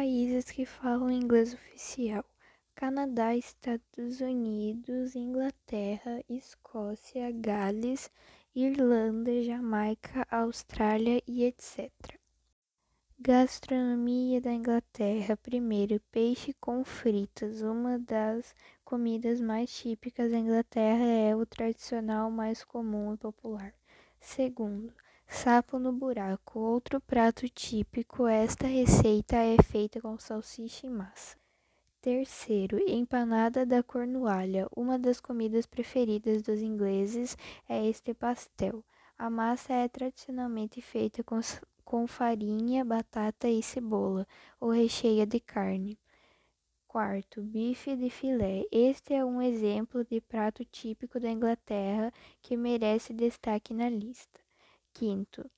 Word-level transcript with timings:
países 0.00 0.50
que 0.50 0.64
falam 0.64 1.10
inglês 1.10 1.52
oficial: 1.52 2.24
Canadá, 2.74 3.36
Estados 3.36 4.22
Unidos, 4.22 5.14
Inglaterra, 5.14 6.24
Escócia, 6.26 7.30
Gales, 7.30 8.10
Irlanda, 8.56 9.42
Jamaica, 9.42 10.26
Austrália 10.30 11.22
e 11.26 11.44
etc. 11.44 11.90
Gastronomia 13.18 14.40
da 14.40 14.50
Inglaterra. 14.50 15.36
Primeiro, 15.36 16.00
peixe 16.10 16.54
com 16.54 16.82
fritas. 16.82 17.60
Uma 17.60 17.98
das 17.98 18.54
comidas 18.82 19.38
mais 19.38 19.70
típicas 19.70 20.30
da 20.30 20.38
Inglaterra 20.38 21.04
é 21.04 21.36
o 21.36 21.44
tradicional 21.44 22.30
mais 22.30 22.64
comum 22.64 23.12
e 23.12 23.18
popular. 23.18 23.74
Segundo, 24.18 24.94
sapo 25.30 25.78
no 25.78 25.92
buraco. 25.92 26.58
Outro 26.58 27.00
prato 27.00 27.48
típico. 27.48 28.26
Esta 28.26 28.66
receita 28.66 29.36
é 29.36 29.56
feita 29.62 30.00
com 30.00 30.18
salsicha 30.18 30.86
e 30.86 30.90
massa. 30.90 31.36
Terceiro, 32.02 32.78
empanada 32.88 33.64
da 33.64 33.82
Cornualha. 33.82 34.66
Uma 34.74 34.98
das 34.98 35.20
comidas 35.20 35.66
preferidas 35.66 36.42
dos 36.42 36.60
ingleses 36.60 37.36
é 37.68 37.86
este 37.86 38.12
pastel. 38.12 38.84
A 39.16 39.30
massa 39.30 39.72
é 39.72 39.88
tradicionalmente 39.88 40.82
feita 40.82 41.22
com 41.22 41.40
com 41.84 42.06
farinha, 42.06 42.84
batata 42.84 43.48
e 43.48 43.60
cebola, 43.60 44.24
ou 44.60 44.70
recheia 44.70 45.26
de 45.26 45.40
carne. 45.40 45.98
Quarto, 46.86 47.42
bife 47.42 47.96
de 47.96 48.08
filé. 48.08 48.64
Este 48.70 49.14
é 49.14 49.24
um 49.24 49.42
exemplo 49.42 50.04
de 50.04 50.20
prato 50.20 50.64
típico 50.64 51.18
da 51.18 51.28
Inglaterra 51.28 52.12
que 52.40 52.56
merece 52.56 53.12
destaque 53.12 53.74
na 53.74 53.88
lista. 53.88 54.40
Quinto, 54.92 55.48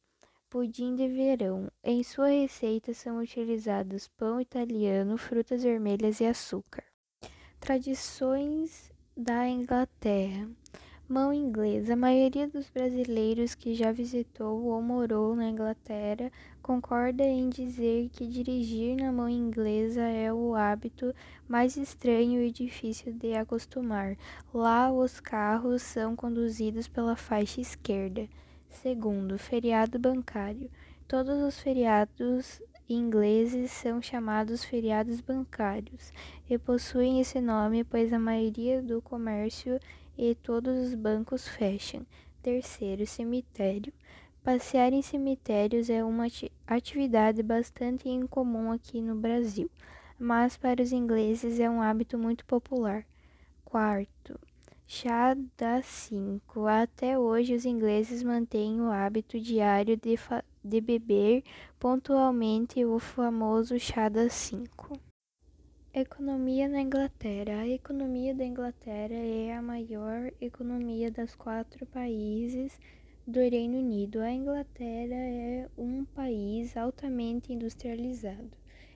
pudim 0.48 0.95
de 0.95 1.09
verão. 1.09 1.70
Em 1.82 2.02
sua 2.02 2.28
receita 2.28 2.95
são 2.95 3.18
utilizados 3.18 4.06
pão 4.06 4.40
italiano, 4.40 5.16
frutas 5.16 5.62
vermelhas 5.62 6.20
e 6.20 6.27
açúcar. 6.27 6.84
Tradições 7.59 8.92
da 9.16 9.48
Inglaterra. 9.48 10.48
Mão 11.09 11.32
inglesa. 11.32 11.95
A 11.95 11.96
maioria 11.96 12.46
dos 12.46 12.70
brasileiros 12.70 13.54
que 13.54 13.74
já 13.74 13.90
visitou 13.90 14.65
ou 14.65 14.80
morou 14.80 15.35
na 15.35 15.48
Inglaterra 15.48 16.30
concorda 16.62 17.24
em 17.24 17.48
dizer 17.48 18.09
que 18.10 18.26
dirigir 18.26 18.96
na 18.96 19.10
mão 19.10 19.29
inglesa 19.29 20.02
é 20.02 20.32
o 20.32 20.54
hábito 20.54 21.14
mais 21.48 21.76
estranho 21.76 22.40
e 22.42 22.52
difícil 22.52 23.12
de 23.12 23.35
acostumar. 23.35 24.16
Lá, 24.54 24.92
os 24.92 25.20
carros 25.20 25.82
são 25.82 26.14
conduzidos 26.14 26.87
pela 26.87 27.16
faixa 27.16 27.60
esquerda. 27.60 28.29
Segundo, 28.73 29.38
feriado 29.38 29.98
bancário. 29.98 30.68
Todos 31.06 31.40
os 31.42 31.60
feriados 31.60 32.60
ingleses 32.88 33.70
são 33.70 34.02
chamados 34.02 34.64
feriados 34.64 35.20
bancários 35.20 36.12
e 36.48 36.59
possuem 36.59 37.20
esse 37.20 37.40
nome 37.40 37.84
pois 37.84 38.12
a 38.12 38.18
maioria 38.18 38.82
do 38.82 39.01
comércio 39.01 39.79
e 40.18 40.34
todos 40.34 40.88
os 40.88 40.95
bancos 40.95 41.46
fecham. 41.46 42.04
Terceiro, 42.42 43.06
cemitério. 43.06 43.92
Passear 44.42 44.92
em 44.92 45.02
cemitérios 45.02 45.88
é 45.88 46.02
uma 46.02 46.26
atividade 46.66 47.42
bastante 47.42 48.09
incomum 48.09 48.73
aqui 48.73 49.01
no 49.01 49.14
Brasil, 49.14 49.70
mas 50.18 50.57
para 50.57 50.82
os 50.82 50.92
ingleses 50.92 51.60
é 51.60 51.70
um 51.70 51.80
hábito 51.80 52.18
muito 52.18 52.45
popular. 52.46 53.07
Quarto, 53.64 54.40
chá 54.95 55.35
das 55.57 55.87
cinco. 55.87 56.66
Até 56.66 57.18
hoje, 57.18 57.54
os 57.54 57.65
ingleses 57.65 58.23
mantêm 58.23 58.79
o 58.79 58.90
hábito 58.90 59.40
diário 59.40 59.96
de, 59.96 60.18
de 60.62 60.80
beber 60.82 61.43
pontualmente 61.80 62.85
o 62.85 62.98
famoso 62.98 63.80
chá 63.80 64.10
das 64.10 64.34
cinco. 64.34 65.00
Economia 65.94 66.69
na 66.69 66.82
Inglaterra. 66.82 67.62
A 67.62 67.69
economia 67.69 68.34
da 68.34 68.44
Inglaterra 68.44 69.15
é 69.15 69.54
a 69.54 69.62
maior 69.62 70.31
economia 70.38 71.10
das 71.10 71.34
quatro 71.34 71.86
países 71.86 72.78
do 73.26 73.41
Reino 73.41 73.78
Unido. 73.78 74.20
A 74.20 74.30
Inglaterra 74.30 75.14
é 75.14 75.70
um 75.78 76.04
país 76.04 76.76
altamente 76.76 77.50
industrializado. 77.50 78.50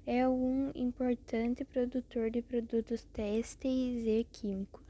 É 0.07 0.29
um 0.29 0.71
importante 0.75 1.65
produtor 1.65 2.31
de 2.31 2.43
produtos 2.43 3.03
têxteis 3.15 4.07
e 4.07 4.27
químicos. 4.31 4.86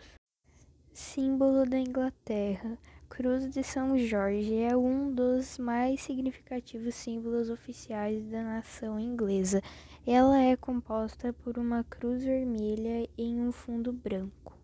Símbolo 0.96 1.64
da 1.66 1.78
Inglaterra. 1.78 2.78
Cruz 3.10 3.50
de 3.50 3.62
São 3.62 3.98
Jorge 3.98 4.54
é 4.54 4.74
um 4.74 5.12
dos 5.12 5.58
mais 5.58 6.00
significativos 6.00 6.94
símbolos 6.94 7.50
oficiais 7.50 8.24
da 8.30 8.42
nação 8.42 8.98
inglesa. 8.98 9.60
Ela 10.06 10.40
é 10.40 10.56
composta 10.56 11.34
por 11.34 11.58
uma 11.58 11.84
cruz 11.84 12.24
vermelha 12.24 13.06
em 13.18 13.42
um 13.42 13.52
fundo 13.52 13.92
branco. 13.92 14.56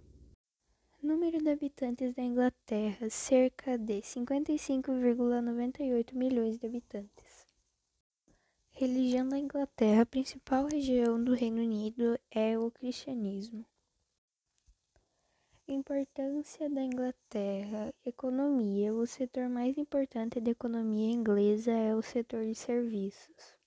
Número 1.02 1.36
de 1.36 1.50
habitantes 1.50 2.14
da 2.14 2.22
Inglaterra: 2.22 3.10
cerca 3.10 3.76
de 3.76 4.00
55,98 4.00 6.14
milhões 6.14 6.56
de 6.56 6.66
habitantes. 6.66 7.46
Religião 8.70 9.28
da 9.28 9.38
Inglaterra: 9.38 10.00
a 10.00 10.06
principal 10.06 10.64
região 10.64 11.22
do 11.22 11.34
Reino 11.34 11.60
Unido 11.60 12.18
é 12.30 12.58
o 12.58 12.70
cristianismo. 12.70 13.66
Importância 15.72 16.68
da 16.68 16.82
Inglaterra: 16.82 17.94
economia. 18.04 18.92
O 18.92 19.06
setor 19.06 19.48
mais 19.48 19.78
importante 19.78 20.38
da 20.38 20.50
economia 20.50 21.10
inglesa 21.10 21.70
é 21.72 21.94
o 21.94 22.02
setor 22.02 22.44
de 22.44 22.54
serviços. 22.54 23.56